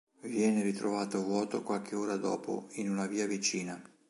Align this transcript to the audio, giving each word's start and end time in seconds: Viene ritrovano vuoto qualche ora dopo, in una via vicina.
Viene 0.23 0.63
ritrovano 0.63 1.21
vuoto 1.23 1.61
qualche 1.61 1.93
ora 1.95 2.15
dopo, 2.17 2.65
in 2.71 2.89
una 2.89 3.05
via 3.05 3.27
vicina. 3.27 3.79